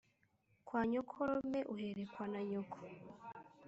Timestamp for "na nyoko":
2.31-2.79